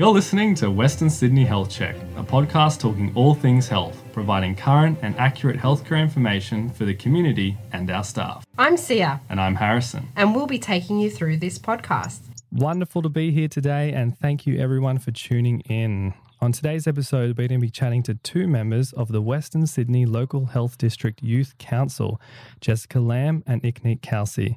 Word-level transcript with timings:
You're 0.00 0.08
listening 0.08 0.54
to 0.54 0.70
Western 0.70 1.10
Sydney 1.10 1.44
Health 1.44 1.68
Check, 1.68 1.94
a 2.16 2.22
podcast 2.24 2.80
talking 2.80 3.12
all 3.14 3.34
things 3.34 3.68
health, 3.68 4.02
providing 4.14 4.56
current 4.56 4.98
and 5.02 5.14
accurate 5.18 5.58
healthcare 5.58 6.00
information 6.00 6.70
for 6.70 6.86
the 6.86 6.94
community 6.94 7.58
and 7.74 7.90
our 7.90 8.02
staff. 8.02 8.46
I'm 8.56 8.78
Sia, 8.78 9.20
And 9.28 9.38
I'm 9.38 9.56
Harrison. 9.56 10.08
and 10.16 10.34
we'll 10.34 10.46
be 10.46 10.58
taking 10.58 10.98
you 10.98 11.10
through 11.10 11.36
this 11.36 11.58
podcast. 11.58 12.20
Wonderful 12.50 13.02
to 13.02 13.10
be 13.10 13.30
here 13.30 13.46
today, 13.46 13.92
and 13.92 14.18
thank 14.18 14.46
you 14.46 14.58
everyone 14.58 14.96
for 15.00 15.10
tuning 15.10 15.60
in. 15.68 16.14
On 16.40 16.50
today's 16.50 16.86
episode, 16.86 17.36
we're 17.36 17.48
going 17.48 17.60
to 17.60 17.66
be 17.66 17.70
chatting 17.70 18.02
to 18.04 18.14
two 18.14 18.48
members 18.48 18.94
of 18.94 19.08
the 19.12 19.20
Western 19.20 19.66
Sydney 19.66 20.06
Local 20.06 20.46
Health 20.46 20.78
District 20.78 21.22
Youth 21.22 21.58
Council, 21.58 22.18
Jessica 22.62 23.00
Lamb 23.00 23.44
and 23.46 23.62
Ikneet 23.62 24.00
Kalsi. 24.00 24.56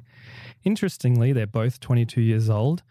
Interestingly, 0.64 1.34
they're 1.34 1.46
both 1.46 1.80
22 1.80 2.22
years 2.22 2.48
old, 2.48 2.82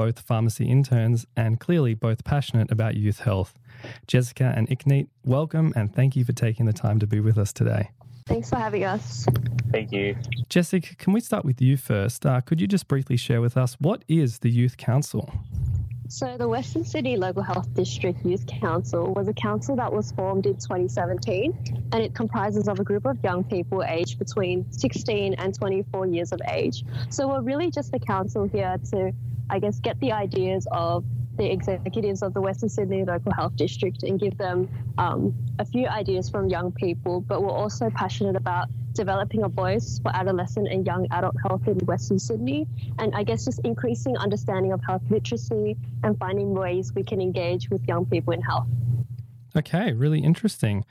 both 0.00 0.20
pharmacy 0.20 0.64
interns, 0.64 1.26
and 1.36 1.60
clearly 1.60 1.92
both 1.92 2.24
passionate 2.24 2.70
about 2.72 2.96
youth 2.96 3.20
health. 3.20 3.58
Jessica 4.06 4.54
and 4.56 4.66
Ikneet, 4.70 5.08
welcome 5.26 5.74
and 5.76 5.94
thank 5.94 6.16
you 6.16 6.24
for 6.24 6.32
taking 6.32 6.64
the 6.64 6.72
time 6.72 6.98
to 7.00 7.06
be 7.06 7.20
with 7.20 7.36
us 7.36 7.52
today. 7.52 7.90
Thanks 8.26 8.48
for 8.48 8.56
having 8.56 8.84
us. 8.84 9.26
Thank 9.70 9.92
you. 9.92 10.16
Jessica, 10.48 10.96
can 10.96 11.12
we 11.12 11.20
start 11.20 11.44
with 11.44 11.60
you 11.60 11.76
first? 11.76 12.24
Uh, 12.24 12.40
could 12.40 12.62
you 12.62 12.66
just 12.66 12.88
briefly 12.88 13.18
share 13.18 13.42
with 13.42 13.58
us 13.58 13.76
what 13.78 14.02
is 14.08 14.38
the 14.38 14.48
Youth 14.48 14.78
Council? 14.78 15.30
So, 16.08 16.36
the 16.38 16.48
Western 16.48 16.84
Sydney 16.84 17.16
Local 17.16 17.42
Health 17.42 17.72
District 17.74 18.24
Youth 18.24 18.44
Council 18.46 19.12
was 19.14 19.28
a 19.28 19.32
council 19.34 19.76
that 19.76 19.92
was 19.92 20.10
formed 20.10 20.44
in 20.44 20.54
2017 20.54 21.88
and 21.92 22.02
it 22.02 22.14
comprises 22.14 22.68
of 22.68 22.80
a 22.80 22.84
group 22.84 23.04
of 23.04 23.22
young 23.22 23.44
people 23.44 23.84
aged 23.84 24.18
between 24.18 24.66
16 24.72 25.34
and 25.34 25.54
24 25.54 26.06
years 26.06 26.32
of 26.32 26.40
age. 26.48 26.84
So, 27.10 27.28
we're 27.28 27.42
really 27.42 27.70
just 27.70 27.94
a 27.94 28.00
council 28.00 28.48
here 28.48 28.76
to, 28.90 29.12
I 29.50 29.58
guess, 29.58 29.80
get 29.80 29.98
the 30.00 30.12
ideas 30.12 30.66
of 30.70 31.04
the 31.36 31.50
executives 31.50 32.22
of 32.22 32.34
the 32.34 32.40
Western 32.40 32.68
Sydney 32.68 33.04
Local 33.04 33.32
Health 33.32 33.56
District 33.56 34.02
and 34.02 34.20
give 34.20 34.36
them 34.36 34.68
um, 34.98 35.34
a 35.58 35.64
few 35.64 35.86
ideas 35.86 36.28
from 36.28 36.48
young 36.48 36.70
people. 36.72 37.20
But 37.20 37.42
we're 37.42 37.50
also 37.50 37.90
passionate 37.90 38.36
about 38.36 38.68
developing 38.92 39.44
a 39.44 39.48
voice 39.48 40.00
for 40.02 40.14
adolescent 40.14 40.68
and 40.68 40.84
young 40.84 41.06
adult 41.10 41.36
health 41.46 41.66
in 41.66 41.78
Western 41.86 42.18
Sydney, 42.18 42.66
and 42.98 43.14
I 43.14 43.22
guess 43.22 43.44
just 43.44 43.60
increasing 43.64 44.16
understanding 44.16 44.72
of 44.72 44.82
health 44.84 45.02
literacy 45.08 45.76
and 46.02 46.18
finding 46.18 46.52
ways 46.52 46.92
we 46.94 47.02
can 47.02 47.20
engage 47.20 47.70
with 47.70 47.86
young 47.86 48.04
people 48.04 48.32
in 48.32 48.42
health. 48.42 48.66
Okay, 49.56 49.92
really 49.92 50.20
interesting. 50.20 50.84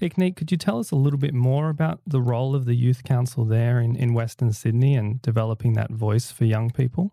Ikneet, 0.00 0.36
could 0.36 0.50
you 0.50 0.56
tell 0.56 0.78
us 0.78 0.90
a 0.90 0.96
little 0.96 1.18
bit 1.18 1.34
more 1.34 1.68
about 1.68 2.00
the 2.06 2.20
role 2.20 2.54
of 2.54 2.64
the 2.64 2.74
Youth 2.74 3.04
Council 3.04 3.44
there 3.44 3.78
in, 3.80 3.94
in 3.94 4.14
Western 4.14 4.52
Sydney 4.52 4.94
and 4.94 5.20
developing 5.20 5.74
that 5.74 5.90
voice 5.90 6.30
for 6.30 6.44
young 6.44 6.70
people? 6.70 7.12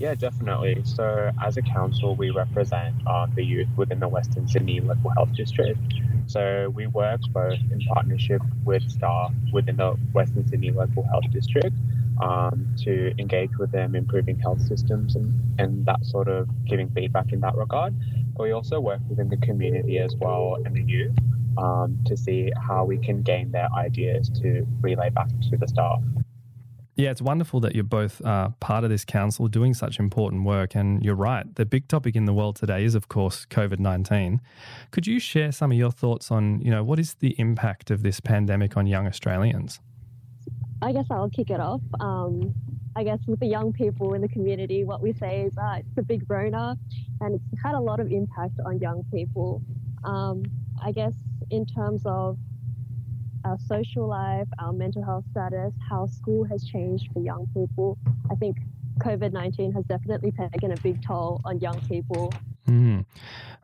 Yeah, 0.00 0.14
definitely. 0.14 0.80
So, 0.86 1.30
as 1.42 1.58
a 1.58 1.62
council, 1.62 2.16
we 2.16 2.30
represent 2.30 2.94
um, 3.06 3.30
the 3.34 3.44
youth 3.44 3.68
within 3.76 4.00
the 4.00 4.08
Western 4.08 4.48
Sydney 4.48 4.80
Local 4.80 5.10
Health 5.10 5.34
District. 5.34 5.78
So, 6.26 6.72
we 6.74 6.86
work 6.86 7.20
both 7.32 7.58
in 7.70 7.82
partnership 7.92 8.40
with 8.64 8.82
staff 8.90 9.30
within 9.52 9.76
the 9.76 9.90
Western 10.14 10.48
Sydney 10.48 10.70
Local 10.70 11.02
Health 11.02 11.30
District 11.30 11.76
um, 12.22 12.66
to 12.78 13.12
engage 13.18 13.58
with 13.58 13.72
them, 13.72 13.94
improving 13.94 14.38
health 14.38 14.62
systems 14.62 15.16
and, 15.16 15.34
and 15.60 15.84
that 15.84 16.02
sort 16.06 16.28
of 16.28 16.48
giving 16.64 16.88
feedback 16.88 17.30
in 17.34 17.40
that 17.40 17.54
regard. 17.54 17.94
But 18.34 18.44
we 18.44 18.52
also 18.52 18.80
work 18.80 19.00
within 19.10 19.28
the 19.28 19.36
community 19.36 19.98
as 19.98 20.16
well 20.16 20.56
and 20.64 20.74
the 20.74 20.82
youth 20.82 21.14
um, 21.58 21.98
to 22.06 22.16
see 22.16 22.50
how 22.56 22.86
we 22.86 22.96
can 22.96 23.20
gain 23.20 23.52
their 23.52 23.68
ideas 23.74 24.30
to 24.40 24.66
relay 24.80 25.10
back 25.10 25.28
to 25.50 25.58
the 25.58 25.68
staff. 25.68 26.02
Yeah, 27.00 27.10
it's 27.10 27.22
wonderful 27.22 27.60
that 27.60 27.74
you're 27.74 27.82
both 27.82 28.22
uh, 28.26 28.50
part 28.60 28.84
of 28.84 28.90
this 28.90 29.06
council 29.06 29.48
doing 29.48 29.72
such 29.72 29.98
important 29.98 30.44
work. 30.44 30.74
And 30.74 31.02
you're 31.02 31.14
right, 31.14 31.46
the 31.54 31.64
big 31.64 31.88
topic 31.88 32.14
in 32.14 32.26
the 32.26 32.34
world 32.34 32.56
today 32.56 32.84
is, 32.84 32.94
of 32.94 33.08
course, 33.08 33.46
COVID 33.46 33.78
19. 33.78 34.38
Could 34.90 35.06
you 35.06 35.18
share 35.18 35.50
some 35.50 35.72
of 35.72 35.78
your 35.78 35.90
thoughts 35.90 36.30
on, 36.30 36.60
you 36.60 36.70
know, 36.70 36.84
what 36.84 36.98
is 36.98 37.14
the 37.14 37.34
impact 37.40 37.90
of 37.90 38.02
this 38.02 38.20
pandemic 38.20 38.76
on 38.76 38.86
young 38.86 39.06
Australians? 39.06 39.80
I 40.82 40.92
guess 40.92 41.06
I'll 41.10 41.30
kick 41.30 41.48
it 41.48 41.58
off. 41.58 41.80
Um, 42.00 42.54
I 42.94 43.02
guess 43.02 43.20
with 43.26 43.40
the 43.40 43.46
young 43.46 43.72
people 43.72 44.12
in 44.12 44.20
the 44.20 44.28
community, 44.28 44.84
what 44.84 45.00
we 45.00 45.14
say 45.14 45.40
is 45.40 45.56
uh, 45.56 45.76
it's 45.78 45.96
a 45.96 46.02
big 46.02 46.24
Rona 46.28 46.76
and 47.22 47.34
it's 47.34 47.62
had 47.64 47.76
a 47.76 47.80
lot 47.80 48.00
of 48.00 48.12
impact 48.12 48.60
on 48.66 48.78
young 48.78 49.04
people. 49.10 49.62
Um, 50.04 50.42
I 50.82 50.92
guess 50.92 51.14
in 51.50 51.64
terms 51.64 52.02
of 52.04 52.36
our 53.44 53.58
social 53.66 54.06
life, 54.06 54.48
our 54.58 54.72
mental 54.72 55.04
health 55.04 55.24
status, 55.30 55.72
how 55.88 56.06
school 56.06 56.44
has 56.44 56.64
changed 56.64 57.08
for 57.12 57.20
young 57.20 57.46
people. 57.54 57.98
I 58.30 58.34
think 58.34 58.58
COVID 58.98 59.32
19 59.32 59.72
has 59.72 59.84
definitely 59.84 60.32
taken 60.32 60.72
a 60.72 60.76
big 60.76 61.02
toll 61.04 61.40
on 61.44 61.58
young 61.60 61.80
people. 61.82 62.32
Mm. 62.68 63.04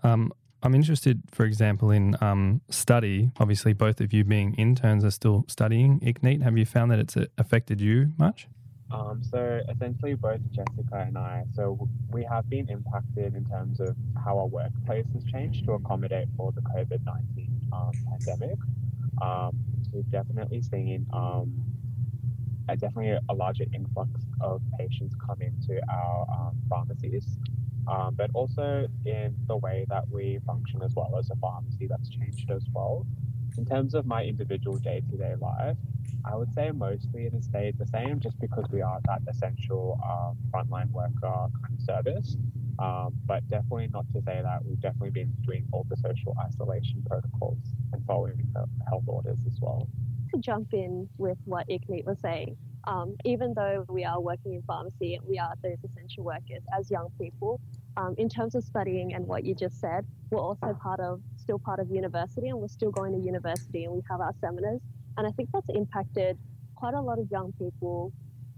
Um, 0.03 0.33
I'm 0.63 0.75
interested, 0.75 1.23
for 1.31 1.45
example, 1.45 1.91
in 1.91 2.17
um, 2.21 2.61
study. 2.71 3.31
Obviously, 3.39 3.73
both 3.73 4.01
of 4.01 4.13
you 4.13 4.25
being 4.25 4.55
interns 4.55 5.05
are 5.05 5.11
still 5.11 5.45
studying. 5.49 6.01
Ikneet, 6.01 6.43
have 6.43 6.57
you 6.57 6.65
found 6.65 6.91
that 6.91 6.99
it's 6.99 7.17
uh, 7.17 7.27
affected 7.39 7.81
you 7.81 8.13
much? 8.19 8.49
Um, 8.91 9.23
so 9.23 9.61
essentially, 9.69 10.15
both 10.15 10.41
Jessica 10.51 11.05
and 11.07 11.19
I, 11.19 11.45
so 11.55 11.89
we 12.11 12.25
have 12.25 12.49
been 12.49 12.69
impacted 12.69 13.35
in 13.35 13.45
terms 13.47 13.81
of 13.81 13.97
how 14.25 14.39
our 14.39 14.47
workplace 14.47 15.07
has 15.13 15.25
changed 15.25 15.67
to 15.67 15.73
accommodate 15.73 16.29
for 16.37 16.53
the 16.53 16.61
COVID 16.61 17.05
19 17.05 17.61
um, 17.73 17.91
pandemic. 18.11 18.59
Um, 19.23 19.57
we've 19.93 20.11
definitely 20.11 20.63
seen 20.63 21.07
um, 21.13 21.53
a, 22.69 22.77
definitely 22.77 23.19
a 23.29 23.35
larger 23.35 23.65
influx 23.73 24.11
of 24.41 24.61
patients 24.79 25.15
come 25.25 25.41
into 25.41 25.81
our 25.89 26.27
um, 26.31 26.57
pharmacies, 26.69 27.39
um, 27.89 28.15
but 28.17 28.31
also 28.35 28.87
in 29.05 29.35
the 29.47 29.57
way 29.57 29.87
that 29.89 30.09
we 30.11 30.39
function 30.47 30.83
as 30.83 30.93
well 30.95 31.17
as 31.19 31.31
a 31.31 31.37
pharmacy, 31.37 31.87
that's 31.87 32.09
changed 32.09 32.51
as 32.51 32.63
well. 32.73 33.07
In 33.57 33.65
terms 33.65 33.95
of 33.95 34.07
my 34.07 34.25
individual 34.25 34.79
day 34.79 35.03
to 35.11 35.17
day 35.17 35.35
life, 35.41 35.77
I 36.25 36.35
would 36.35 36.53
say 36.55 36.73
mostly 36.73 37.27
it 37.27 37.33
has 37.33 37.45
stayed 37.45 37.79
the 37.79 37.87
same 37.87 38.21
just 38.21 38.39
because 38.41 38.67
we 38.73 38.83
are 38.83 38.99
that 39.07 39.23
essential 39.29 39.99
um, 40.05 40.37
frontline 40.51 40.91
worker 40.91 41.13
kind 41.23 41.75
of 41.79 41.81
service. 41.81 42.37
Um, 42.79 43.15
but 43.25 43.49
definitely 43.49 43.89
not 43.91 44.05
to 44.13 44.21
say 44.21 44.41
that 44.43 44.63
we've 44.67 44.81
definitely 44.81 45.11
been 45.11 45.33
doing 45.47 45.67
all 45.73 45.87
the 45.89 45.97
social 45.97 46.37
isolation 46.39 47.03
protocols 47.09 47.76
and 47.93 48.05
following 48.07 48.47
health 48.89 49.05
orders 49.07 49.39
as 49.47 49.59
well. 49.61 49.89
To 50.35 50.41
jump 50.41 50.73
in 50.73 51.09
with 51.19 51.39
what 51.45 51.69
Ikneet 51.69 52.05
was 52.05 52.19
saying, 52.21 52.57
um, 52.87 53.17
even 53.25 53.53
though 53.55 53.85
we 53.89 54.05
are 54.05 54.21
working 54.21 54.55
in 54.55 54.63
pharmacy 54.63 55.15
and 55.15 55.27
we 55.27 55.39
are 55.39 55.55
those 55.63 55.79
essential 55.85 56.25
workers 56.25 56.63
as 56.79 56.91
young 56.91 57.09
people, 57.21 57.61
um, 57.97 58.15
in 58.19 58.29
terms 58.29 58.55
of 58.55 58.63
studying 58.63 59.15
and 59.15 59.27
what 59.27 59.45
you 59.45 59.55
just 59.55 59.81
said, 59.81 60.05
we're 60.31 60.41
also 60.41 60.77
part 60.83 61.01
of, 61.01 61.21
still 61.37 61.59
part 61.59 61.81
of 61.81 61.91
university 61.91 62.49
and 62.49 62.59
we're 62.59 62.69
still 62.69 62.91
going 62.91 63.13
to 63.13 63.19
university 63.19 63.85
and 63.85 63.95
we 63.95 64.03
have 64.11 64.21
our 64.21 64.33
seminars. 64.41 64.81
And 65.17 65.27
I 65.27 65.31
think 65.31 65.49
that's 65.53 65.69
impacted 65.71 66.39
quite 66.75 66.95
a 66.95 67.01
lot 67.01 67.19
of 67.19 67.31
young 67.31 67.53
people, 67.59 68.13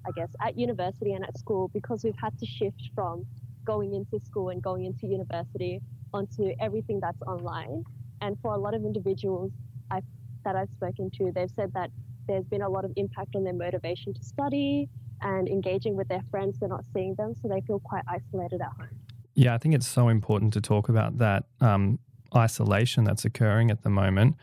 I 0.06 0.10
guess, 0.10 0.30
at 0.44 0.58
university 0.58 1.12
and 1.12 1.24
at 1.24 1.38
school 1.38 1.70
because 1.72 2.02
we've 2.04 2.18
had 2.20 2.38
to 2.38 2.46
shift 2.46 2.90
from 2.94 3.24
going 3.64 3.94
into 3.94 4.24
school 4.24 4.48
and 4.48 4.62
going 4.62 4.84
into 4.84 5.06
university 5.06 5.80
onto 6.12 6.52
everything 6.60 7.00
that's 7.00 7.20
online. 7.22 7.84
And 8.20 8.36
for 8.40 8.54
a 8.54 8.58
lot 8.58 8.74
of 8.74 8.84
individuals 8.84 9.52
I've, 9.90 10.04
that 10.44 10.56
I've 10.56 10.70
spoken 10.70 11.10
to, 11.18 11.32
they've 11.34 11.50
said 11.50 11.72
that 11.74 11.90
there's 12.26 12.46
been 12.46 12.62
a 12.62 12.68
lot 12.68 12.84
of 12.84 12.92
impact 12.96 13.36
on 13.36 13.44
their 13.44 13.54
motivation 13.54 14.14
to 14.14 14.22
study 14.22 14.88
and 15.22 15.48
engaging 15.48 15.96
with 15.96 16.08
their 16.08 16.22
friends. 16.30 16.58
They're 16.58 16.68
not 16.68 16.84
seeing 16.92 17.14
them, 17.16 17.34
so 17.40 17.48
they 17.48 17.60
feel 17.62 17.80
quite 17.80 18.04
isolated 18.08 18.60
at 18.60 18.72
home. 18.76 18.98
Yeah, 19.34 19.54
I 19.54 19.58
think 19.58 19.74
it's 19.74 19.88
so 19.88 20.08
important 20.08 20.52
to 20.54 20.60
talk 20.60 20.88
about 20.88 21.18
that 21.18 21.44
um, 21.60 21.98
isolation 22.36 23.04
that's 23.04 23.24
occurring 23.24 23.70
at 23.70 23.82
the 23.82 23.90
moment. 23.90 24.36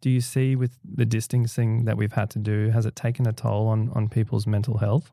Do 0.00 0.10
you 0.10 0.20
see 0.20 0.54
with 0.54 0.78
the 0.84 1.04
distancing 1.04 1.84
that 1.84 1.96
we've 1.96 2.12
had 2.12 2.30
to 2.30 2.38
do, 2.38 2.70
has 2.70 2.86
it 2.86 2.94
taken 2.94 3.26
a 3.26 3.32
toll 3.32 3.66
on, 3.66 3.90
on 3.94 4.08
people's 4.08 4.46
mental 4.46 4.78
health? 4.78 5.10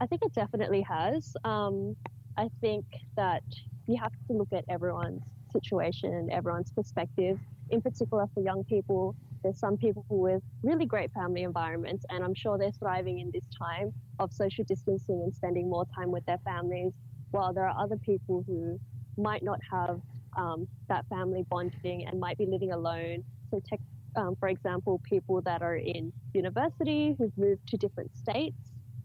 I 0.00 0.06
think 0.06 0.22
it 0.22 0.34
definitely 0.34 0.82
has. 0.82 1.36
Um, 1.44 1.94
I 2.36 2.48
think 2.60 2.84
that 3.16 3.42
you 3.86 3.96
have 4.00 4.12
to 4.26 4.32
look 4.32 4.52
at 4.52 4.64
everyone's 4.68 5.22
situation 5.52 6.12
and 6.14 6.30
everyone's 6.30 6.72
perspective. 6.72 7.38
In 7.70 7.80
particular, 7.80 8.26
for 8.34 8.42
young 8.42 8.64
people, 8.64 9.14
there's 9.42 9.58
some 9.58 9.76
people 9.76 10.04
with 10.08 10.42
really 10.62 10.86
great 10.86 11.12
family 11.12 11.42
environments, 11.42 12.04
and 12.10 12.22
I'm 12.22 12.34
sure 12.34 12.58
they're 12.58 12.72
thriving 12.72 13.20
in 13.20 13.30
this 13.30 13.44
time 13.56 13.92
of 14.18 14.32
social 14.32 14.64
distancing 14.64 15.22
and 15.22 15.34
spending 15.34 15.68
more 15.68 15.86
time 15.94 16.10
with 16.10 16.24
their 16.26 16.38
families, 16.44 16.92
while 17.30 17.52
there 17.52 17.66
are 17.68 17.78
other 17.78 17.96
people 17.96 18.44
who 18.46 18.78
might 19.16 19.42
not 19.42 19.60
have 19.70 20.00
um, 20.36 20.66
that 20.88 21.06
family 21.08 21.44
bonding 21.48 22.06
and 22.06 22.20
might 22.20 22.38
be 22.38 22.46
living 22.46 22.72
alone. 22.72 23.24
So, 23.50 23.60
tech, 23.68 23.80
um, 24.16 24.36
for 24.38 24.48
example, 24.48 25.00
people 25.04 25.40
that 25.42 25.62
are 25.62 25.76
in 25.76 26.12
university 26.34 27.14
who've 27.18 27.36
moved 27.36 27.66
to 27.68 27.76
different 27.76 28.16
states 28.16 28.56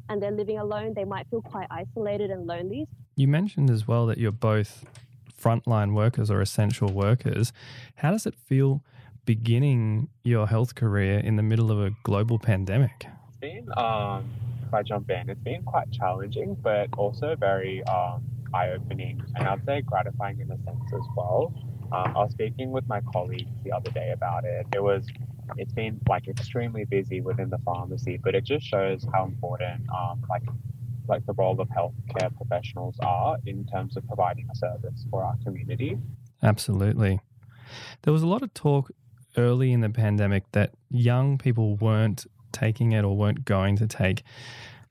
and 0.09 0.21
they're 0.21 0.31
living 0.31 0.59
alone, 0.59 0.93
they 0.95 1.05
might 1.05 1.27
feel 1.29 1.41
quite 1.41 1.67
isolated 1.71 2.29
and 2.29 2.45
lonely. 2.45 2.87
You 3.15 3.27
mentioned 3.27 3.69
as 3.69 3.87
well 3.87 4.05
that 4.07 4.17
you're 4.17 4.31
both 4.31 4.85
frontline 5.41 5.93
workers 5.93 6.29
or 6.31 6.41
essential 6.41 6.91
workers. 6.91 7.53
How 7.95 8.11
does 8.11 8.25
it 8.25 8.35
feel 8.35 8.83
beginning 9.25 10.09
your 10.23 10.47
health 10.47 10.75
career 10.75 11.19
in 11.19 11.35
the 11.35 11.43
middle 11.43 11.71
of 11.71 11.79
a 11.79 11.91
global 12.03 12.39
pandemic? 12.39 13.07
It's 13.29 13.37
been, 13.37 13.69
um, 13.77 14.29
if 14.65 14.73
I 14.73 14.83
jump 14.83 15.09
in, 15.09 15.29
it's 15.29 15.41
been 15.41 15.63
quite 15.63 15.91
challenging, 15.91 16.55
but 16.61 16.89
also 16.97 17.35
very 17.35 17.83
um, 17.85 18.23
eye 18.53 18.69
opening 18.69 19.21
and 19.35 19.47
I'd 19.47 19.65
say 19.65 19.81
gratifying 19.81 20.39
in 20.39 20.51
a 20.51 20.57
sense 20.63 20.93
as 20.93 21.05
well. 21.15 21.53
Um, 21.91 22.15
I 22.15 22.23
was 22.23 22.31
speaking 22.31 22.71
with 22.71 22.87
my 22.87 23.01
colleagues 23.13 23.51
the 23.63 23.71
other 23.71 23.91
day 23.91 24.11
about 24.11 24.43
it. 24.45 24.65
It 24.73 24.81
was, 24.81 25.05
it's 25.57 25.73
been 25.73 25.99
like 26.09 26.27
extremely 26.27 26.85
busy 26.85 27.21
within 27.21 27.49
the 27.49 27.59
pharmacy, 27.59 28.17
but 28.17 28.35
it 28.35 28.43
just 28.43 28.65
shows 28.65 29.05
how 29.13 29.25
important 29.25 29.81
um, 29.89 30.23
like 30.29 30.43
like 31.07 31.25
the 31.25 31.33
role 31.33 31.59
of 31.59 31.67
healthcare 31.69 32.35
professionals 32.35 32.95
are 33.01 33.37
in 33.45 33.65
terms 33.65 33.97
of 33.97 34.07
providing 34.07 34.47
a 34.51 34.55
service 34.55 35.05
for 35.09 35.23
our 35.23 35.35
community. 35.43 35.97
Absolutely. 36.43 37.19
There 38.03 38.13
was 38.13 38.21
a 38.21 38.27
lot 38.27 38.41
of 38.41 38.53
talk 38.53 38.91
early 39.37 39.71
in 39.71 39.81
the 39.81 39.89
pandemic 39.89 40.43
that 40.51 40.71
young 40.89 41.37
people 41.37 41.75
weren't 41.75 42.25
taking 42.51 42.93
it 42.93 43.03
or 43.03 43.15
weren't 43.17 43.45
going 43.45 43.75
to 43.77 43.87
take 43.87 44.23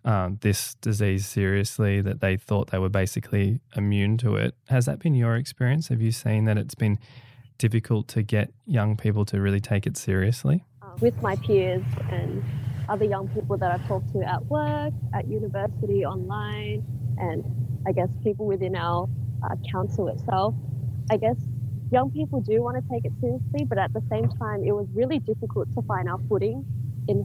um, 0.05 0.39
this 0.43 0.75
disease 0.77 1.27
seriously, 1.27 2.03
that 2.03 2.21
they 2.21 2.37
thought 2.37 2.71
they 2.71 2.79
were 2.79 2.91
basically 2.91 3.61
immune 3.75 4.19
to 4.19 4.37
it. 4.37 4.55
Has 4.69 4.85
that 4.85 4.99
been 4.99 5.15
your 5.15 5.37
experience? 5.37 5.89
Have 5.89 6.03
you 6.03 6.13
seen 6.13 6.45
that 6.45 6.59
it's 6.59 6.75
been 6.75 6.99
difficult 7.57 8.09
to 8.09 8.23
get 8.23 8.53
young 8.67 8.97
people 8.97 9.25
to 9.27 9.41
really 9.41 9.61
take 9.61 9.87
it 9.87 9.97
seriously? 9.97 10.63
With 11.01 11.21
my 11.23 11.37
peers 11.37 11.85
and 12.11 12.45
other 12.89 13.05
young 13.05 13.29
people 13.29 13.57
that 13.59 13.71
I've 13.71 13.87
talked 13.87 14.13
to 14.13 14.23
at 14.23 14.45
work, 14.47 14.93
at 15.15 15.29
university, 15.29 16.05
online, 16.05 16.85
and 17.19 17.45
I 17.87 17.93
guess 17.93 18.09
people 18.23 18.47
within 18.47 18.77
our 18.77 19.09
uh, 19.43 19.57
council 19.71 20.09
itself, 20.09 20.55
I 21.11 21.17
guess 21.17 21.37
young 21.91 22.11
people 22.11 22.41
do 22.41 22.63
want 22.63 22.77
to 22.77 22.91
take 22.91 23.05
it 23.05 23.13
seriously, 23.21 23.65
but 23.65 23.79
at 23.79 23.93
the 23.93 24.03
same 24.11 24.29
time, 24.29 24.65
it 24.65 24.73
was 24.73 24.87
really 24.95 25.19
difficult 25.19 25.73
to 25.75 25.83
find 25.83 26.09
our 26.09 26.19
footing 26.29 26.65
in 27.09 27.25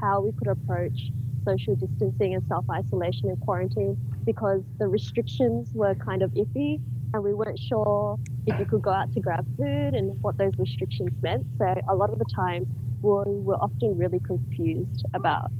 how 0.00 0.20
we 0.20 0.32
could 0.32 0.48
approach 0.48 1.10
social 1.44 1.74
distancing 1.74 2.34
and 2.34 2.44
self 2.46 2.64
isolation 2.70 3.28
and 3.28 3.40
quarantine 3.40 3.96
because 4.24 4.62
the 4.78 4.86
restrictions 4.86 5.70
were 5.74 5.94
kind 5.94 6.22
of 6.22 6.30
iffy 6.32 6.80
and 7.14 7.22
we 7.22 7.32
weren't 7.32 7.58
sure 7.58 8.18
if 8.46 8.58
you 8.58 8.66
could 8.66 8.82
go 8.82 8.90
out 8.90 9.10
to 9.14 9.20
grab 9.20 9.46
food 9.56 9.94
and 9.94 10.20
what 10.20 10.36
those 10.36 10.52
restrictions 10.58 11.10
meant. 11.22 11.44
So 11.58 11.74
a 11.88 11.94
lot 11.94 12.10
of 12.10 12.18
the 12.18 12.26
time 12.26 12.66
we 13.02 13.40
were 13.40 13.56
often 13.56 13.96
really 13.96 14.20
confused 14.20 15.04
about 15.14 15.50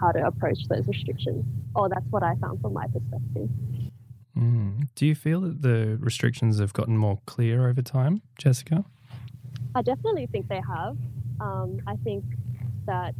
how 0.00 0.12
to 0.12 0.26
approach 0.26 0.58
those 0.68 0.86
restrictions. 0.86 1.44
Or 1.74 1.88
that's 1.88 2.06
what 2.10 2.22
I 2.22 2.34
found 2.36 2.60
from 2.60 2.72
my 2.74 2.86
perspective. 2.86 3.48
Mm. 4.36 4.88
Do 4.94 5.06
you 5.06 5.14
feel 5.14 5.40
that 5.40 5.62
the 5.62 5.96
restrictions 6.00 6.60
have 6.60 6.72
gotten 6.72 6.96
more 6.96 7.18
clear 7.26 7.68
over 7.68 7.82
time, 7.82 8.22
Jessica? 8.38 8.84
I 9.74 9.82
definitely 9.82 10.26
think 10.26 10.48
they 10.48 10.62
have. 10.66 10.96
Um, 11.40 11.80
I 11.86 11.96
think 11.96 12.24
that 12.86 13.14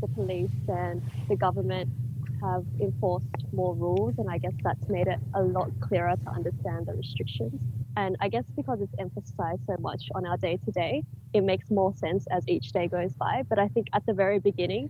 the 0.00 0.08
police 0.08 0.50
and 0.68 1.02
the 1.28 1.36
government 1.36 1.88
have 2.40 2.64
enforced 2.80 3.24
more 3.52 3.74
rules, 3.74 4.14
and 4.18 4.30
I 4.30 4.38
guess 4.38 4.52
that's 4.62 4.88
made 4.88 5.08
it 5.08 5.18
a 5.34 5.42
lot 5.42 5.70
clearer 5.80 6.14
to 6.24 6.30
understand 6.30 6.86
the 6.86 6.94
restrictions. 6.94 7.60
And 7.98 8.16
I 8.20 8.28
guess 8.28 8.44
because 8.54 8.80
it's 8.80 8.94
emphasized 8.96 9.62
so 9.66 9.74
much 9.80 10.04
on 10.14 10.24
our 10.24 10.36
day 10.36 10.56
to 10.64 10.70
day, 10.70 11.02
it 11.34 11.42
makes 11.42 11.68
more 11.68 11.92
sense 11.96 12.28
as 12.30 12.46
each 12.46 12.70
day 12.70 12.86
goes 12.86 13.12
by. 13.14 13.42
But 13.48 13.58
I 13.58 13.66
think 13.66 13.88
at 13.92 14.06
the 14.06 14.12
very 14.12 14.38
beginning, 14.38 14.88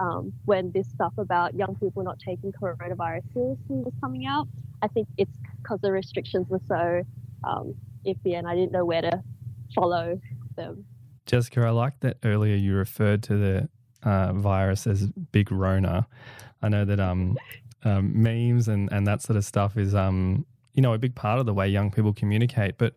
um, 0.00 0.34
when 0.44 0.70
this 0.72 0.86
stuff 0.90 1.14
about 1.16 1.54
young 1.54 1.74
people 1.76 2.02
not 2.02 2.18
taking 2.18 2.52
coronavirus 2.52 3.22
seriously 3.32 3.76
was 3.76 3.94
coming 4.02 4.26
out, 4.26 4.48
I 4.82 4.88
think 4.88 5.08
it's 5.16 5.34
because 5.62 5.80
the 5.80 5.92
restrictions 5.92 6.46
were 6.50 6.60
so 6.68 7.02
um, 7.42 7.74
iffy 8.06 8.36
and 8.36 8.46
I 8.46 8.54
didn't 8.54 8.72
know 8.72 8.84
where 8.84 9.00
to 9.00 9.22
follow 9.74 10.20
them. 10.54 10.84
Jessica, 11.24 11.62
I 11.62 11.70
like 11.70 12.00
that 12.00 12.18
earlier 12.22 12.56
you 12.56 12.74
referred 12.74 13.22
to 13.24 13.36
the 13.38 13.68
uh, 14.02 14.34
virus 14.34 14.86
as 14.86 15.06
Big 15.06 15.50
Rona. 15.50 16.06
I 16.60 16.68
know 16.68 16.84
that 16.84 17.00
um, 17.00 17.38
um, 17.82 18.22
memes 18.22 18.68
and, 18.68 18.92
and 18.92 19.06
that 19.06 19.22
sort 19.22 19.38
of 19.38 19.44
stuff 19.46 19.78
is 19.78 19.94
um, 19.94 20.44
you 20.74 20.82
know 20.82 20.92
a 20.92 20.98
big 20.98 21.14
part 21.14 21.38
of 21.38 21.46
the 21.46 21.54
way 21.54 21.68
young 21.68 21.90
people 21.90 22.12
communicate, 22.12 22.78
but 22.78 22.94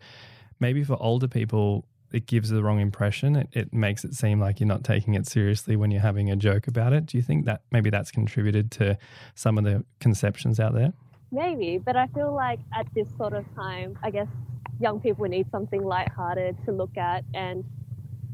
maybe 0.60 0.84
for 0.84 1.02
older 1.02 1.28
people 1.28 1.86
it 2.12 2.28
gives 2.28 2.50
the 2.50 2.64
wrong 2.64 2.80
impression. 2.80 3.36
It, 3.36 3.50
it 3.52 3.74
makes 3.74 4.06
it 4.06 4.14
seem 4.14 4.40
like 4.40 4.60
you're 4.60 4.68
not 4.68 4.84
taking 4.86 5.16
it 5.16 5.28
seriously 5.28 5.76
when 5.76 5.92
you're 5.92 6.02
having 6.02 6.32
a 6.32 6.36
joke 6.36 6.68
about 6.68 6.94
it. 6.94 7.08
Do 7.08 7.18
you 7.18 7.24
think 7.24 7.46
that 7.46 7.62
maybe 7.72 7.90
that's 7.90 8.10
contributed 8.10 8.72
to 8.74 8.98
some 9.34 9.58
of 9.58 9.66
the 9.66 9.84
conceptions 10.00 10.60
out 10.60 10.74
there? 10.74 10.94
Maybe, 11.32 11.78
but 11.78 11.98
I 11.98 12.08
feel 12.08 12.34
like 12.34 12.60
at 12.74 12.88
this 12.94 13.08
sort 13.18 13.34
of 13.34 13.44
time, 13.56 14.00
I 14.02 14.12
guess 14.12 14.28
young 14.80 15.02
people 15.02 15.26
need 15.26 15.50
something 15.52 15.84
lighthearted 15.84 16.58
to 16.66 16.72
look 16.72 16.96
at 16.98 17.26
and 17.34 17.66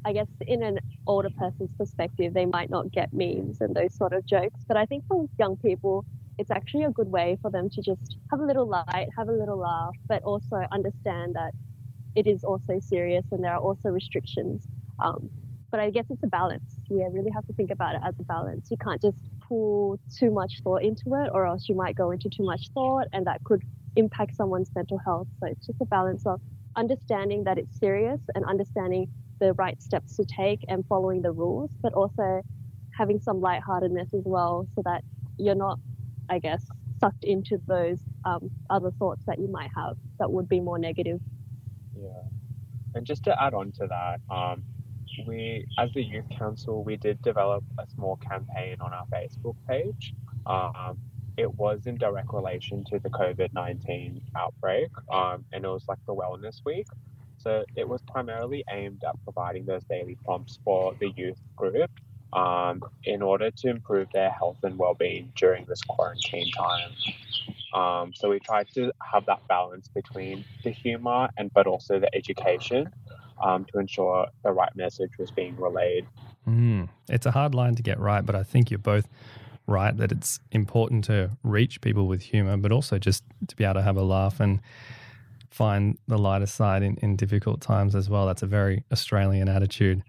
I 0.03 0.13
guess 0.13 0.27
in 0.47 0.63
an 0.63 0.79
older 1.05 1.29
person's 1.29 1.69
perspective, 1.77 2.33
they 2.33 2.45
might 2.45 2.69
not 2.69 2.91
get 2.91 3.13
memes 3.13 3.61
and 3.61 3.75
those 3.75 3.93
sort 3.93 4.13
of 4.13 4.25
jokes. 4.25 4.59
But 4.67 4.77
I 4.77 4.85
think 4.85 5.05
for 5.07 5.27
young 5.37 5.57
people, 5.57 6.05
it's 6.37 6.51
actually 6.51 6.85
a 6.85 6.89
good 6.91 7.09
way 7.11 7.37
for 7.41 7.51
them 7.51 7.69
to 7.69 7.81
just 7.81 8.17
have 8.31 8.39
a 8.39 8.45
little 8.45 8.67
light, 8.67 9.07
have 9.17 9.29
a 9.29 9.31
little 9.31 9.57
laugh, 9.57 9.95
but 10.07 10.23
also 10.23 10.65
understand 10.71 11.35
that 11.35 11.51
it 12.15 12.27
is 12.27 12.43
also 12.43 12.79
serious 12.79 13.25
and 13.31 13.43
there 13.43 13.53
are 13.53 13.59
also 13.59 13.89
restrictions. 13.89 14.67
Um, 14.99 15.29
but 15.71 15.79
I 15.79 15.89
guess 15.89 16.05
it's 16.09 16.23
a 16.23 16.27
balance. 16.27 16.79
You 16.89 17.07
really 17.11 17.31
have 17.33 17.45
to 17.47 17.53
think 17.53 17.71
about 17.71 17.95
it 17.95 18.01
as 18.03 18.13
a 18.19 18.23
balance. 18.23 18.69
You 18.69 18.77
can't 18.77 19.01
just 19.01 19.17
pull 19.47 19.99
too 20.13 20.31
much 20.31 20.61
thought 20.63 20.83
into 20.83 21.15
it, 21.15 21.29
or 21.33 21.45
else 21.45 21.69
you 21.69 21.75
might 21.75 21.95
go 21.95 22.11
into 22.11 22.29
too 22.29 22.43
much 22.43 22.69
thought 22.73 23.07
and 23.13 23.25
that 23.27 23.43
could 23.45 23.63
impact 23.95 24.35
someone's 24.35 24.69
mental 24.75 24.99
health. 25.05 25.27
So 25.39 25.47
it's 25.47 25.65
just 25.65 25.79
a 25.81 25.85
balance 25.85 26.25
of 26.25 26.41
understanding 26.75 27.43
that 27.45 27.57
it's 27.57 27.79
serious 27.79 28.19
and 28.35 28.43
understanding 28.45 29.07
the 29.39 29.53
right 29.53 29.81
steps 29.81 30.15
to 30.17 30.25
take 30.25 30.59
and 30.67 30.85
following 30.87 31.21
the 31.21 31.31
rules, 31.31 31.71
but 31.81 31.93
also 31.93 32.41
having 32.97 33.19
some 33.19 33.41
lightheartedness 33.41 34.13
as 34.13 34.23
well 34.25 34.67
so 34.75 34.81
that 34.85 35.03
you're 35.37 35.55
not, 35.55 35.79
I 36.31 36.39
guess, 36.39 36.65
sucked 36.99 37.25
into 37.25 37.59
those 37.67 37.99
um, 38.23 38.49
other 38.69 38.89
thoughts 38.91 39.23
that 39.27 39.37
you 39.37 39.49
might 39.49 39.69
have 39.75 39.97
that 40.17 40.31
would 40.31 40.47
be 40.47 40.61
more 40.61 40.79
negative. 40.79 41.19
Yeah. 41.95 42.09
And 42.95 43.05
just 43.05 43.23
to 43.25 43.43
add 43.43 43.53
on 43.53 43.73
to 43.73 43.87
that, 43.87 44.21
um, 44.33 44.63
we, 45.27 45.65
as 45.77 45.91
the 45.93 46.01
youth 46.01 46.25
council, 46.39 46.85
we 46.85 46.95
did 46.95 47.21
develop 47.21 47.65
a 47.77 47.85
small 47.93 48.15
campaign 48.15 48.77
on 48.79 48.93
our 48.93 49.05
Facebook 49.07 49.55
page. 49.67 50.13
Um, 50.45 50.97
it 51.37 51.53
was 51.53 51.85
in 51.85 51.97
direct 51.97 52.33
relation 52.33 52.85
to 52.85 52.99
the 52.99 53.09
COVID 53.09 53.53
19 53.53 54.21
outbreak, 54.37 54.89
um, 55.11 55.43
and 55.51 55.65
it 55.65 55.67
was 55.67 55.85
like 55.89 55.99
the 56.07 56.15
Wellness 56.15 56.63
Week. 56.65 56.87
So 57.37 57.65
it 57.75 57.87
was 57.87 58.01
primarily 58.03 58.63
aimed 58.71 59.03
at 59.03 59.15
providing 59.23 59.65
those 59.65 59.83
daily 59.85 60.17
prompts 60.23 60.59
for 60.63 60.93
the 60.99 61.11
youth 61.17 61.39
group 61.57 61.89
um, 62.33 62.83
in 63.03 63.21
order 63.21 63.51
to 63.51 63.69
improve 63.69 64.07
their 64.13 64.29
health 64.29 64.57
and 64.63 64.77
well-being 64.77 65.31
during 65.35 65.65
this 65.65 65.81
quarantine 65.81 66.51
time. 66.51 66.91
Um, 67.73 68.13
so 68.13 68.29
we 68.29 68.39
tried 68.39 68.67
to 68.75 68.91
have 69.11 69.25
that 69.27 69.47
balance 69.47 69.87
between 69.87 70.43
the 70.63 70.71
humor 70.71 71.29
and 71.37 71.51
but 71.53 71.67
also 71.67 71.99
the 71.99 72.13
education 72.13 72.91
um, 73.41 73.65
to 73.73 73.79
ensure 73.79 74.27
the 74.43 74.51
right 74.51 74.75
message 74.75 75.11
was 75.17 75.31
being 75.31 75.55
relayed. 75.57 76.05
Mm, 76.47 76.89
it's 77.07 77.25
a 77.25 77.31
hard 77.31 77.55
line 77.55 77.75
to 77.75 77.83
get 77.83 77.99
right, 77.99 78.25
but 78.25 78.35
I 78.35 78.43
think 78.43 78.71
you're 78.71 78.77
both 78.77 79.07
right 79.67 79.95
that 79.97 80.11
it's 80.11 80.39
important 80.51 81.05
to 81.05 81.31
reach 81.43 81.81
people 81.81 82.07
with 82.07 82.21
humor, 82.21 82.57
but 82.57 82.71
also 82.71 82.97
just 82.97 83.23
to 83.47 83.55
be 83.55 83.63
able 83.63 83.75
to 83.75 83.81
have 83.81 83.97
a 83.97 84.03
laugh 84.03 84.39
and 84.39 84.59
find 85.49 85.97
the 86.07 86.17
lighter 86.17 86.45
side 86.45 86.83
in, 86.83 86.97
in 86.97 87.15
difficult 87.15 87.61
times 87.61 87.95
as 87.95 88.09
well. 88.09 88.25
That's 88.25 88.41
a 88.41 88.47
very 88.47 88.83
Australian 88.91 89.47
attitude. 89.49 90.03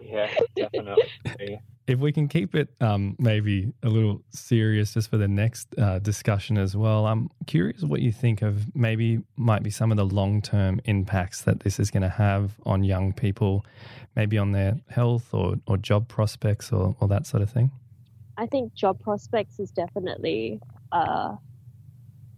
Yeah, 0.00 0.30
definitely. 0.56 1.60
If 1.86 1.98
we 1.98 2.12
can 2.12 2.28
keep 2.28 2.54
it 2.54 2.68
um, 2.80 3.16
maybe 3.18 3.72
a 3.82 3.88
little 3.88 4.22
serious 4.30 4.94
just 4.94 5.10
for 5.10 5.16
the 5.16 5.26
next 5.26 5.68
uh, 5.78 5.98
discussion 5.98 6.56
as 6.56 6.76
well, 6.76 7.06
I'm 7.06 7.30
curious 7.46 7.82
what 7.82 8.00
you 8.00 8.12
think 8.12 8.42
of 8.42 8.74
maybe 8.76 9.20
might 9.36 9.62
be 9.62 9.70
some 9.70 9.90
of 9.90 9.96
the 9.96 10.04
long 10.04 10.40
term 10.40 10.80
impacts 10.84 11.42
that 11.42 11.60
this 11.60 11.80
is 11.80 11.90
going 11.90 12.02
to 12.02 12.08
have 12.08 12.52
on 12.64 12.84
young 12.84 13.12
people, 13.12 13.64
maybe 14.14 14.38
on 14.38 14.52
their 14.52 14.76
health 14.88 15.32
or, 15.32 15.56
or 15.66 15.76
job 15.76 16.06
prospects 16.06 16.70
or, 16.72 16.94
or 17.00 17.08
that 17.08 17.26
sort 17.26 17.42
of 17.42 17.50
thing. 17.50 17.70
I 18.36 18.46
think 18.46 18.72
job 18.74 19.00
prospects 19.00 19.58
is 19.58 19.70
definitely 19.70 20.60
uh, 20.92 21.36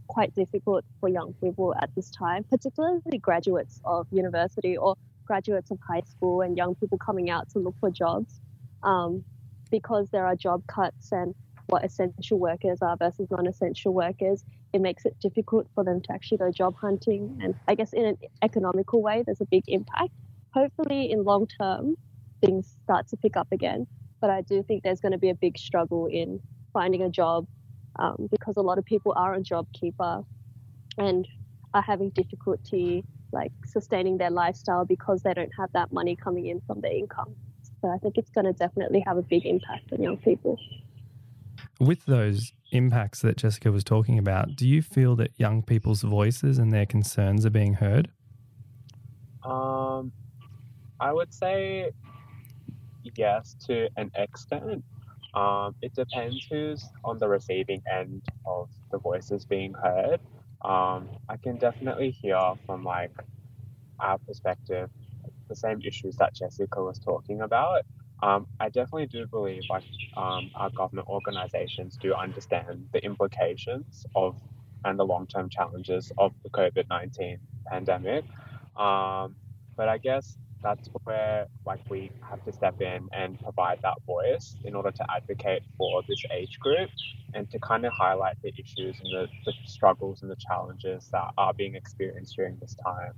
quite 0.09 0.35
difficult 0.35 0.85
for 1.01 1.09
young 1.09 1.33
people 1.35 1.75
at 1.81 1.95
this 1.95 2.11
time, 2.11 2.45
particularly 2.45 3.19
graduates 3.21 3.81
of 3.85 4.07
university 4.11 4.77
or 4.77 4.97
graduates 5.27 5.71
of 5.71 5.79
high 5.89 6.03
school 6.09 6.43
and 6.43 6.57
young 6.57 6.75
people 6.75 6.99
coming 6.99 7.31
out 7.31 7.49
to 7.51 7.59
look 7.59 7.75
for 7.81 7.91
jobs 7.91 8.41
um, 8.83 9.25
because 9.71 10.09
there 10.11 10.27
are 10.27 10.37
job 10.37 10.63
cuts 10.67 11.13
and 11.13 11.35
what 11.67 11.85
essential 11.85 12.39
workers 12.39 12.79
are 12.83 12.97
versus 12.97 13.29
non 13.31 13.47
essential 13.47 13.95
workers. 13.95 14.45
It 14.73 14.81
makes 14.81 15.05
it 15.05 15.17
difficult 15.21 15.67
for 15.75 15.85
them 15.85 16.01
to 16.03 16.13
actually 16.13 16.39
go 16.39 16.51
job 16.51 16.75
hunting. 16.81 17.39
And 17.43 17.55
I 17.69 17.75
guess 17.75 17.93
in 17.93 18.05
an 18.05 18.19
economical 18.43 19.03
way, 19.03 19.23
there's 19.25 19.41
a 19.41 19.47
big 19.47 19.65
impact. 19.69 20.11
Hopefully, 20.55 21.11
in 21.11 21.25
long 21.25 21.47
term, 21.47 21.97
things 22.41 22.77
start 22.83 23.09
to 23.09 23.17
pick 23.17 23.37
up 23.37 23.49
again. 23.53 23.87
But 24.21 24.31
I 24.31 24.43
do 24.43 24.63
think 24.63 24.83
there's 24.83 25.01
going 25.01 25.13
to 25.13 25.19
be 25.19 25.31
a 25.31 25.35
big 25.35 25.59
struggle 25.59 26.07
in 26.07 26.41
finding 26.73 27.03
a 27.03 27.11
job 27.11 27.47
um, 27.99 28.29
because 28.31 28.57
a 28.57 28.63
lot 28.63 28.79
of 28.79 28.85
people 28.85 29.13
are 29.17 29.35
on 29.35 29.45
JobKeeper 29.45 30.25
and 30.99 31.27
are 31.75 31.83
having 31.83 32.11
difficulty 32.11 33.05
like 33.33 33.53
sustaining 33.67 34.19
their 34.19 34.31
lifestyle 34.31 34.85
because 34.85 35.23
they 35.23 35.35
don't 35.35 35.53
have 35.59 35.71
that 35.73 35.93
money 35.93 36.17
coming 36.17 36.47
in 36.47 36.61
from 36.67 36.81
their 36.81 36.93
income. 36.93 37.35
So 37.81 37.89
I 37.89 37.99
think 37.99 38.17
it's 38.19 38.31
going 38.31 38.47
to 38.47 38.53
definitely 38.53 39.03
have 39.07 39.17
a 39.17 39.23
big 39.23 39.45
impact 39.47 39.93
on 39.93 40.03
young 40.03 40.17
people. 40.19 40.59
with 41.81 42.05
those 42.07 42.53
impacts 42.71 43.21
that 43.21 43.37
Jessica 43.37 43.71
was 43.73 43.85
talking 43.85 44.19
about, 44.19 44.57
do 44.57 44.67
you 44.69 44.83
feel 44.83 45.17
that 45.17 45.33
young 45.37 45.63
people's 45.63 46.03
voices 46.03 46.59
and 46.59 46.73
their 46.73 46.87
concerns 46.87 47.45
are 47.45 47.51
being 47.51 47.75
heard? 47.75 48.11
Um, 49.45 50.13
I 51.01 51.13
would 51.13 51.35
say 51.35 51.91
yes 53.17 53.57
to 53.67 53.89
an 53.97 54.11
extent. 54.15 54.85
Um, 55.35 55.75
it 55.83 55.95
depends 55.95 56.47
who's 56.51 56.89
on 57.05 57.19
the 57.19 57.29
receiving 57.29 57.83
end 57.91 58.23
of 58.47 58.69
the 58.91 58.99
voices 58.99 59.45
being 59.45 59.75
heard. 59.75 60.21
Um, 60.65 61.09
I 61.29 61.37
can 61.37 61.57
definitely 61.59 62.11
hear 62.11 62.39
from 62.67 62.85
like 62.85 63.13
our 64.01 64.19
perspective 64.19 64.91
the 65.49 65.57
same 65.57 65.81
issues 65.85 66.17
that 66.17 66.35
Jessica 66.35 66.83
was 66.83 66.99
talking 66.99 67.43
about. 67.43 67.83
Um, 68.23 68.47
I 68.61 68.69
definitely 68.69 69.07
do 69.07 69.27
believe 69.27 69.65
like 69.71 69.85
um, 70.17 70.51
our 70.55 70.71
government 70.71 71.09
organisations 71.09 71.99
do 72.01 72.15
understand 72.15 72.89
the 72.93 73.05
implications 73.05 74.07
of 74.15 74.37
and 74.85 74.99
the 74.99 75.05
long-term 75.05 75.49
challenges 75.49 76.13
of 76.19 76.33
the 76.45 76.51
COVID 76.51 76.89
nineteen 76.89 77.39
pandemic. 77.67 78.25
Um, 78.77 79.37
but 79.77 79.89
I 79.89 79.99
guess 79.99 80.39
that's 80.63 80.89
where 81.05 81.47
like 81.67 81.81
we 81.91 82.11
have 82.29 82.45
to 82.45 82.53
step 82.53 82.81
in 82.81 83.09
and 83.13 83.41
provide 83.41 83.81
that 83.83 83.97
voice 84.07 84.57
in 84.65 84.75
order 84.75 84.91
to 84.91 85.05
advocate 85.15 85.63
for 85.77 86.03
this 86.09 86.23
age 86.33 86.59
group 86.61 86.91
and 87.35 87.51
to 87.51 87.59
kind 87.59 87.85
of 87.85 87.93
highlight 87.93 88.37
the 88.43 88.53
issues 88.59 88.97
and 89.01 89.13
the, 89.13 89.27
the 89.45 89.53
struggles 89.67 90.23
and 90.23 90.31
the 90.31 90.37
challenges 90.37 91.09
that 91.13 91.33
are 91.39 91.53
being 91.55 91.75
experienced 91.75 92.37
during 92.37 92.57
this 92.61 92.77
time. 92.85 93.13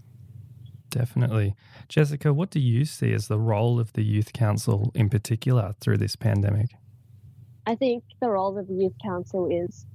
Definitely. 0.91 1.57
Jessica, 1.89 2.33
what 2.33 2.51
do 2.51 2.61
you 2.61 2.85
see 2.85 3.13
as 3.13 3.27
the 3.27 3.39
role 3.39 3.81
of 3.81 3.93
the 3.95 4.05
Youth 4.05 4.33
Council 4.33 4.93
in 4.95 5.11
particular 5.11 5.75
through 5.81 5.99
this 5.99 6.15
pandemic? 6.15 6.71
I 7.67 7.75
think 7.75 8.05
the 8.21 8.29
role 8.29 8.57
of 8.57 8.69
the 8.69 8.75
Youth 8.75 8.95
Council 9.03 9.49
is 9.51 9.87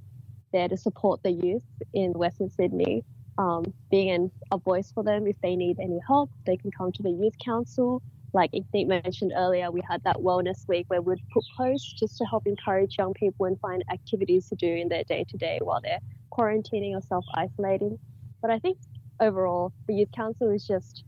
there 0.52 0.68
to 0.68 0.76
support 0.76 1.22
the 1.22 1.30
youth 1.30 1.62
in 1.94 2.12
Western 2.12 2.50
Sydney 2.50 3.04
um, 3.38 3.64
being 3.90 4.10
an, 4.10 4.32
a 4.52 4.58
voice 4.58 4.90
for 4.94 5.04
them 5.04 5.26
if 5.26 5.36
they 5.42 5.56
need 5.56 5.78
any 5.80 6.00
help. 6.06 6.30
They 6.46 6.56
can 6.56 6.70
come 6.76 6.92
to 6.92 7.02
the 7.02 7.10
youth 7.10 7.34
council. 7.44 8.02
Like 8.32 8.52
Ikneet 8.52 8.86
mentioned 8.86 9.32
earlier, 9.36 9.70
we 9.70 9.82
had 9.88 10.02
that 10.04 10.16
wellness 10.18 10.68
week 10.68 10.86
where 10.88 11.02
we'd 11.02 11.18
put 11.32 11.44
posts 11.56 11.94
just 11.98 12.18
to 12.18 12.24
help 12.24 12.46
encourage 12.46 12.96
young 12.98 13.14
people 13.14 13.46
and 13.46 13.58
find 13.60 13.82
activities 13.92 14.48
to 14.48 14.56
do 14.56 14.68
in 14.68 14.88
their 14.88 15.04
day 15.04 15.24
to 15.30 15.36
day 15.36 15.58
while 15.62 15.80
they're 15.82 16.00
quarantining 16.32 16.94
or 16.94 17.02
self 17.02 17.24
isolating. 17.34 17.98
But 18.42 18.52
I 18.52 18.58
think 18.60 18.78
overall, 19.20 19.72
the 19.88 19.94
youth 19.94 20.10
council 20.16 20.50
is 20.50 20.66
just 20.66 21.04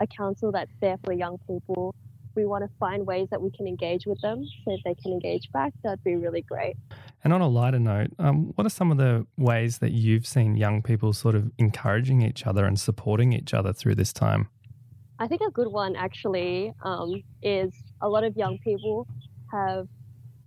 a 0.00 0.06
council 0.06 0.52
that's 0.52 0.74
there 0.82 0.98
for 1.04 1.12
young 1.12 1.38
people 1.48 1.94
we 2.36 2.46
want 2.46 2.64
to 2.64 2.70
find 2.80 3.06
ways 3.06 3.28
that 3.30 3.42
we 3.42 3.50
can 3.50 3.66
engage 3.66 4.06
with 4.06 4.20
them 4.22 4.44
so 4.64 4.74
if 4.74 4.80
they 4.84 4.94
can 5.02 5.12
engage 5.12 5.50
back 5.52 5.72
that'd 5.84 6.02
be 6.04 6.16
really 6.16 6.42
great 6.42 6.76
and 7.24 7.32
on 7.32 7.40
a 7.40 7.48
lighter 7.48 7.78
note 7.78 8.08
um, 8.18 8.52
what 8.54 8.66
are 8.66 8.70
some 8.70 8.90
of 8.90 8.98
the 8.98 9.26
ways 9.36 9.78
that 9.78 9.92
you've 9.92 10.26
seen 10.26 10.56
young 10.56 10.82
people 10.82 11.12
sort 11.12 11.34
of 11.34 11.50
encouraging 11.58 12.22
each 12.22 12.46
other 12.46 12.64
and 12.64 12.78
supporting 12.78 13.32
each 13.32 13.54
other 13.54 13.72
through 13.72 13.94
this 13.94 14.12
time 14.12 14.48
i 15.18 15.26
think 15.26 15.40
a 15.40 15.50
good 15.50 15.68
one 15.68 15.96
actually 15.96 16.72
um, 16.82 17.22
is 17.42 17.72
a 18.02 18.08
lot 18.08 18.24
of 18.24 18.36
young 18.36 18.58
people 18.58 19.06
have 19.52 19.86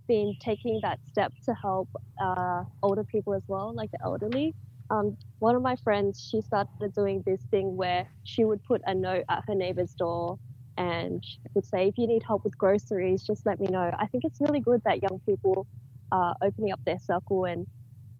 been 0.06 0.36
taking 0.40 0.78
that 0.82 0.98
step 1.10 1.32
to 1.44 1.54
help 1.54 1.88
uh, 2.22 2.62
older 2.82 3.04
people 3.04 3.34
as 3.34 3.42
well 3.48 3.72
like 3.74 3.90
the 3.90 3.98
elderly 4.02 4.54
um, 4.90 5.16
one 5.38 5.56
of 5.56 5.62
my 5.62 5.76
friends 5.76 6.28
she 6.30 6.42
started 6.42 6.94
doing 6.94 7.22
this 7.24 7.40
thing 7.50 7.76
where 7.76 8.06
she 8.24 8.44
would 8.44 8.62
put 8.64 8.82
a 8.86 8.94
note 8.94 9.24
at 9.30 9.44
her 9.46 9.54
neighbor's 9.54 9.94
door 9.94 10.38
and 10.76 11.24
would 11.54 11.64
say, 11.64 11.88
if 11.88 11.98
you 11.98 12.06
need 12.06 12.22
help 12.22 12.44
with 12.44 12.56
groceries, 12.58 13.22
just 13.22 13.46
let 13.46 13.60
me 13.60 13.68
know. 13.68 13.90
I 13.98 14.06
think 14.06 14.24
it's 14.24 14.40
really 14.40 14.60
good 14.60 14.82
that 14.84 15.02
young 15.02 15.20
people 15.24 15.66
are 16.14 16.36
opening 16.42 16.70
up 16.72 16.80
their 16.84 16.98
circle 16.98 17.44
and 17.44 17.66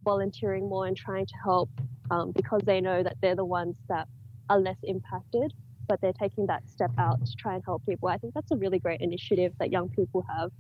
volunteering 0.03 0.69
more 0.69 0.87
and 0.87 0.97
trying 0.97 1.25
to 1.25 1.35
help 1.43 1.71
um, 2.11 2.33
because 2.33 2.61
they 2.67 2.81
know 2.81 3.03
that 3.05 3.17
they're 3.23 3.37
the 3.37 3.45
ones 3.45 3.77
that 3.89 4.09
are 4.51 4.59
less 4.59 4.77
impacted, 4.83 5.55
but 5.89 6.01
they're 6.01 6.13
taking 6.13 6.45
that 6.47 6.69
step 6.69 6.91
out 6.99 7.25
to 7.25 7.33
try 7.37 7.55
and 7.55 7.63
help 7.65 7.87
people. 7.87 8.09
I 8.09 8.19
think 8.19 8.35
that's 8.35 8.51
a 8.51 8.57
really 8.57 8.81
great 8.81 9.01
initiative 9.01 9.53
that 9.61 9.71
young 9.71 9.89
people 9.89 10.27
have 10.29 10.51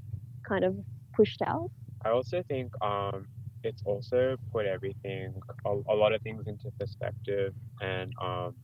kind 0.49 0.64
of 0.64 0.76
pushed 1.12 1.43
out. 1.43 1.71
I 2.05 2.11
also 2.11 2.43
think 2.49 2.73
um, 2.81 3.26
it's 3.64 3.83
also 3.85 4.37
put 4.53 4.67
everything, 4.67 5.35
a, 5.67 5.71
a, 5.71 5.97
lot 5.97 6.12
of 6.14 6.23
things 6.23 6.47
into 6.47 6.71
perspective 6.79 7.53
and 7.81 8.12
um, 8.23 8.55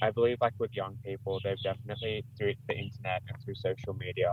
I 0.00 0.10
believe 0.10 0.38
like 0.40 0.54
with 0.58 0.74
young 0.74 0.96
people, 1.04 1.40
they've 1.44 1.60
definitely 1.62 2.24
through 2.38 2.54
the 2.68 2.74
internet 2.74 3.22
and 3.28 3.36
through 3.44 3.56
social 3.56 3.94
media 3.94 4.30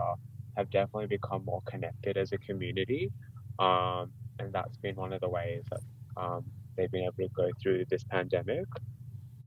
have 0.56 0.70
definitely 0.70 1.06
become 1.06 1.44
more 1.44 1.62
connected 1.66 2.16
as 2.16 2.32
a 2.32 2.38
community, 2.38 3.10
um, 3.58 4.10
and 4.38 4.52
that's 4.52 4.76
been 4.78 4.96
one 4.96 5.12
of 5.12 5.20
the 5.20 5.28
ways 5.28 5.62
that 5.70 5.80
um, 6.16 6.44
they've 6.76 6.90
been 6.90 7.04
able 7.04 7.28
to 7.28 7.28
go 7.34 7.48
through 7.62 7.84
this 7.90 8.04
pandemic. 8.04 8.66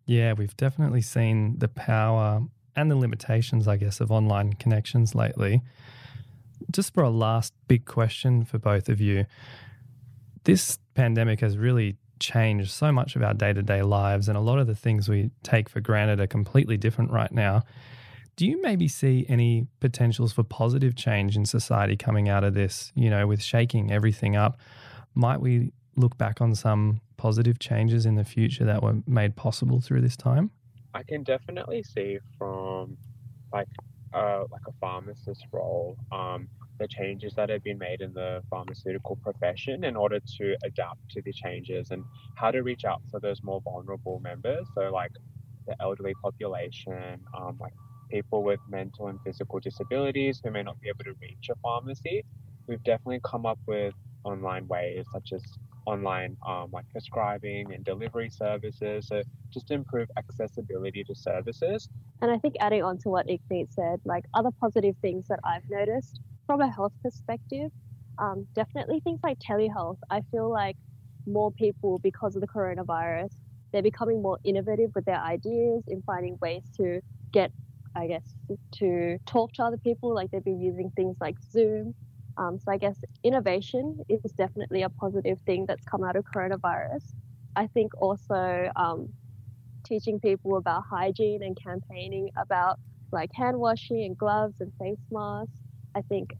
Yeah, 0.05 0.33
we've 0.33 0.55
definitely 0.57 1.01
seen 1.01 1.59
the 1.59 1.67
power 1.67 2.41
and 2.75 2.89
the 2.89 2.95
limitations, 2.95 3.67
I 3.67 3.77
guess, 3.77 3.99
of 3.99 4.11
online 4.11 4.53
connections 4.53 5.13
lately. 5.13 5.61
Just 6.71 6.93
for 6.93 7.03
a 7.03 7.09
last 7.09 7.53
big 7.67 7.85
question 7.85 8.45
for 8.45 8.57
both 8.57 8.89
of 8.89 8.99
you, 9.01 9.25
this 10.43 10.79
pandemic 10.93 11.41
has 11.41 11.57
really 11.57 11.97
changed 12.19 12.71
so 12.71 12.91
much 12.91 13.15
of 13.15 13.23
our 13.23 13.33
day 13.33 13.53
to 13.53 13.61
day 13.61 13.81
lives, 13.81 14.27
and 14.27 14.37
a 14.37 14.41
lot 14.41 14.59
of 14.59 14.67
the 14.67 14.75
things 14.75 15.09
we 15.09 15.31
take 15.43 15.69
for 15.69 15.79
granted 15.79 16.19
are 16.19 16.27
completely 16.27 16.77
different 16.77 17.11
right 17.11 17.31
now. 17.31 17.63
Do 18.39 18.47
you 18.47 18.61
maybe 18.61 18.87
see 18.87 19.25
any 19.27 19.67
potentials 19.81 20.31
for 20.31 20.43
positive 20.43 20.95
change 20.95 21.35
in 21.35 21.43
society 21.43 21.97
coming 21.97 22.29
out 22.29 22.45
of 22.45 22.53
this? 22.53 22.93
You 22.95 23.09
know, 23.09 23.27
with 23.27 23.41
shaking 23.41 23.91
everything 23.91 24.37
up, 24.37 24.61
might 25.13 25.41
we 25.41 25.73
look 25.97 26.17
back 26.17 26.39
on 26.39 26.55
some 26.55 27.01
positive 27.17 27.59
changes 27.59 28.05
in 28.05 28.15
the 28.15 28.23
future 28.23 28.63
that 28.63 28.81
were 28.81 28.95
made 29.05 29.35
possible 29.35 29.81
through 29.81 29.99
this 29.99 30.15
time? 30.15 30.51
I 30.93 31.03
can 31.03 31.23
definitely 31.23 31.83
see 31.83 32.19
from 32.37 32.95
like 33.51 33.67
uh, 34.13 34.45
like 34.49 34.61
a 34.69 34.73
pharmacist 34.79 35.45
role, 35.51 35.97
um, 36.13 36.47
the 36.79 36.87
changes 36.87 37.33
that 37.33 37.49
have 37.49 37.65
been 37.65 37.77
made 37.77 37.99
in 37.99 38.13
the 38.13 38.41
pharmaceutical 38.49 39.17
profession 39.17 39.83
in 39.83 39.97
order 39.97 40.21
to 40.37 40.55
adapt 40.63 41.09
to 41.09 41.21
the 41.23 41.33
changes 41.33 41.91
and 41.91 42.05
how 42.35 42.51
to 42.51 42.61
reach 42.61 42.85
out 42.85 43.01
for 43.11 43.19
those 43.19 43.43
more 43.43 43.59
vulnerable 43.59 44.21
members. 44.21 44.65
So, 44.75 44.91
like 44.93 45.11
the 45.67 45.75
elderly 45.81 46.13
population, 46.23 47.19
um, 47.37 47.57
like 47.59 47.73
people 48.09 48.43
with 48.43 48.59
mental 48.69 49.07
and 49.07 49.19
physical 49.25 49.59
disabilities 49.59 50.41
who 50.43 50.51
may 50.51 50.63
not 50.63 50.79
be 50.81 50.89
able 50.89 51.03
to 51.05 51.13
reach 51.21 51.49
a 51.49 51.55
pharmacy. 51.61 52.23
We've 52.67 52.83
definitely 52.83 53.21
come 53.23 53.45
up 53.45 53.59
with 53.67 53.93
online 54.23 54.67
ways 54.67 55.05
such 55.11 55.33
as 55.33 55.43
online 55.85 56.37
um, 56.45 56.69
like 56.71 56.85
prescribing 56.91 57.73
and 57.73 57.83
delivery 57.85 58.29
services 58.29 59.07
so 59.07 59.23
just 59.51 59.71
improve 59.71 60.07
accessibility 60.17 61.03
to 61.05 61.15
services 61.15 61.87
and 62.21 62.29
i 62.29 62.37
think 62.37 62.53
adding 62.59 62.83
on 62.83 62.97
to 62.97 63.09
what 63.09 63.25
Ikneet 63.27 63.71
said 63.71 63.99
like 64.03 64.25
other 64.33 64.49
positive 64.59 64.93
things 65.01 65.25
that 65.29 65.39
i've 65.45 65.63
noticed 65.69 66.19
from 66.49 66.61
a 66.61 66.71
health 66.71 66.93
perspective, 67.03 67.69
um, 68.17 68.47
definitely 68.55 68.99
things 69.01 69.19
like 69.21 69.37
telehealth. 69.37 69.97
I 70.09 70.23
feel 70.31 70.49
like 70.51 70.77
more 71.27 71.51
people, 71.51 71.99
because 71.99 72.35
of 72.35 72.41
the 72.41 72.47
coronavirus, 72.47 73.29
they're 73.71 73.83
becoming 73.83 74.19
more 74.23 74.39
innovative 74.43 74.89
with 74.95 75.05
their 75.05 75.21
ideas 75.21 75.83
in 75.87 76.01
finding 76.07 76.39
ways 76.41 76.63
to 76.77 77.01
get, 77.33 77.51
I 77.95 78.07
guess, 78.07 78.23
to 78.73 79.17
talk 79.25 79.53
to 79.53 79.63
other 79.63 79.77
people. 79.77 80.13
Like 80.13 80.31
they've 80.31 80.43
been 80.43 80.61
using 80.61 80.91
things 80.95 81.17
like 81.19 81.35
Zoom. 81.51 81.93
Um, 82.37 82.57
so 82.57 82.71
I 82.71 82.77
guess 82.77 82.95
innovation 83.23 83.99
is 84.07 84.21
definitely 84.31 84.83
a 84.83 84.89
positive 84.89 85.39
thing 85.45 85.65
that's 85.67 85.83
come 85.85 86.03
out 86.03 86.15
of 86.15 86.23
coronavirus. 86.33 87.03
I 87.55 87.67
think 87.67 87.91
also 88.01 88.71
um, 88.75 89.09
teaching 89.83 90.19
people 90.19 90.57
about 90.57 90.83
hygiene 90.89 91.43
and 91.43 91.57
campaigning 91.61 92.29
about 92.37 92.79
like 93.11 93.31
hand 93.33 93.57
washing 93.57 94.03
and 94.05 94.17
gloves 94.17 94.55
and 94.61 94.71
face 94.79 94.99
masks 95.11 95.59
I 95.95 96.01
think 96.01 96.33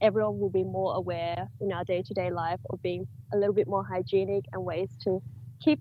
everyone 0.00 0.38
will 0.38 0.50
be 0.50 0.64
more 0.64 0.94
aware 0.94 1.48
in 1.60 1.72
our 1.72 1.84
day 1.84 2.02
to 2.02 2.14
day 2.14 2.30
life 2.30 2.60
of 2.70 2.82
being 2.82 3.06
a 3.32 3.36
little 3.36 3.54
bit 3.54 3.66
more 3.66 3.84
hygienic 3.84 4.44
and 4.52 4.64
ways 4.64 4.90
to 5.04 5.22
keep 5.60 5.80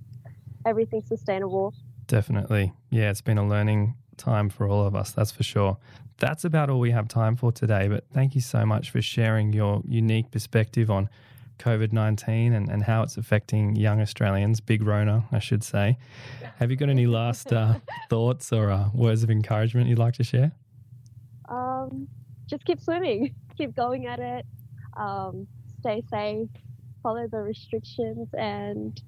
everything 0.66 1.02
sustainable. 1.06 1.74
Definitely. 2.08 2.74
Yeah, 2.92 3.10
it's 3.10 3.22
been 3.22 3.38
a 3.38 3.48
learning 3.48 3.96
time 4.18 4.50
for 4.50 4.68
all 4.68 4.86
of 4.86 4.96
us, 4.96 5.12
that's 5.12 5.32
for 5.32 5.44
sure. 5.44 5.78
That's 6.18 6.46
about 6.46 6.70
all 6.70 6.80
we 6.80 6.92
have 6.92 7.08
time 7.08 7.36
for 7.36 7.52
today, 7.52 7.88
but 7.88 8.06
thank 8.14 8.36
you 8.36 8.42
so 8.42 8.66
much 8.66 8.90
for 8.90 9.02
sharing 9.02 9.52
your 9.52 9.82
unique 9.86 10.32
perspective 10.32 10.90
on 10.90 11.10
COVID 11.60 11.92
19 11.92 12.54
and, 12.54 12.70
and 12.70 12.84
how 12.84 13.04
it's 13.04 13.18
affecting 13.18 13.76
young 13.76 14.02
Australians, 14.02 14.60
big 14.60 14.84
Rona, 14.84 15.26
I 15.32 15.40
should 15.40 15.64
say. 15.64 15.98
Have 16.58 16.72
you 16.72 16.78
got 16.78 16.90
any 16.90 17.06
last 17.06 17.52
uh, 17.52 17.76
thoughts 18.10 18.52
or 18.52 18.72
uh, 18.72 18.90
words 18.94 19.24
of 19.24 19.30
encouragement 19.30 19.88
you'd 19.88 20.00
like 20.00 20.16
to 20.16 20.24
share? 20.24 20.52
Um, 21.50 22.08
just 22.48 22.66
keep 22.66 22.80
swimming, 22.82 23.36
keep 23.58 23.76
going 23.76 24.08
at 24.08 24.20
it, 24.20 24.46
um, 24.98 25.48
stay 25.80 26.02
safe, 26.10 26.50
follow 27.04 27.28
the 27.28 27.40
restrictions, 27.40 28.30
and 28.34 29.02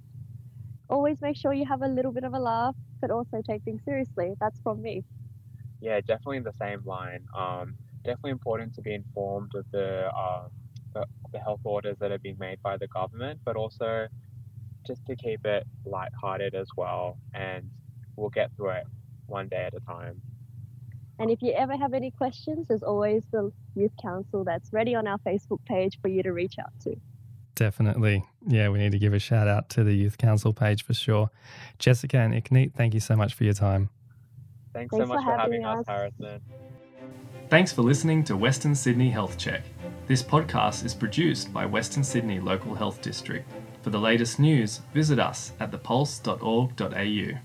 always 0.89 1.19
make 1.21 1.35
sure 1.35 1.53
you 1.53 1.65
have 1.65 1.81
a 1.81 1.87
little 1.87 2.11
bit 2.11 2.23
of 2.23 2.33
a 2.33 2.39
laugh, 2.39 2.75
but 3.01 3.11
also 3.11 3.41
take 3.47 3.63
things 3.63 3.81
seriously. 3.83 4.33
That's 4.39 4.59
from 4.61 4.81
me. 4.81 5.03
Yeah, 5.81 5.99
definitely 6.01 6.37
in 6.37 6.43
the 6.43 6.53
same 6.59 6.81
line. 6.85 7.25
Um, 7.35 7.75
definitely 8.03 8.31
important 8.31 8.73
to 8.75 8.81
be 8.81 8.93
informed 8.93 9.51
of 9.55 9.65
the 9.71 10.09
uh, 10.15 10.47
the, 10.93 11.05
the 11.33 11.39
health 11.39 11.61
orders 11.63 11.97
that 11.99 12.11
are 12.11 12.19
being 12.19 12.37
made 12.39 12.61
by 12.63 12.77
the 12.77 12.87
government, 12.87 13.39
but 13.45 13.55
also 13.55 14.07
just 14.85 15.05
to 15.05 15.15
keep 15.15 15.45
it 15.45 15.65
lighthearted 15.85 16.55
as 16.55 16.67
well. 16.75 17.17
And 17.33 17.69
we'll 18.15 18.29
get 18.29 18.51
through 18.55 18.71
it 18.71 18.83
one 19.27 19.47
day 19.49 19.63
at 19.65 19.73
a 19.73 19.79
time. 19.81 20.21
And 21.19 21.31
if 21.31 21.41
you 21.41 21.51
ever 21.53 21.75
have 21.75 21.93
any 21.93 22.11
questions, 22.11 22.67
there's 22.67 22.83
always 22.83 23.23
the 23.31 23.51
Youth 23.75 23.91
Council 24.01 24.43
that's 24.43 24.71
ready 24.71 24.95
on 24.95 25.07
our 25.07 25.17
Facebook 25.19 25.59
page 25.65 25.97
for 26.01 26.07
you 26.07 26.23
to 26.23 26.31
reach 26.31 26.55
out 26.59 26.71
to. 26.81 26.95
Definitely. 27.57 28.23
Yeah, 28.45 28.69
we 28.69 28.77
need 28.77 28.91
to 28.91 28.99
give 28.99 29.15
a 29.15 29.19
shout 29.19 29.47
out 29.47 29.67
to 29.69 29.83
the 29.83 29.91
Youth 29.91 30.19
Council 30.19 30.53
page 30.53 30.83
for 30.83 30.93
sure. 30.93 31.31
Jessica 31.79 32.19
and 32.19 32.31
Ikneet, 32.31 32.75
thank 32.75 32.93
you 32.93 32.99
so 32.99 33.15
much 33.15 33.33
for 33.33 33.45
your 33.45 33.55
time. 33.55 33.89
Thanks, 34.73 34.91
Thanks 34.91 35.03
so 35.03 35.07
much 35.07 35.23
for 35.23 35.31
for 35.31 35.37
having 35.37 35.63
having 35.63 35.79
us, 35.79 35.79
us. 35.79 35.85
Harrison. 35.87 36.41
Thanks 37.49 37.71
for 37.73 37.81
listening 37.81 38.23
to 38.25 38.37
Western 38.37 38.75
Sydney 38.75 39.09
Health 39.09 39.39
Check. 39.39 39.63
This 40.05 40.21
podcast 40.21 40.85
is 40.85 40.93
produced 40.93 41.51
by 41.51 41.65
Western 41.65 42.03
Sydney 42.03 42.39
Local 42.39 42.75
Health 42.75 43.01
District. 43.01 43.49
For 43.81 43.89
the 43.89 43.99
latest 43.99 44.39
news, 44.39 44.81
visit 44.93 45.17
us 45.17 45.53
at 45.59 45.71
thepulse.org.au. 45.71 47.39